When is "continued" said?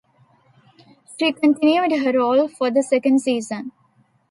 1.31-1.91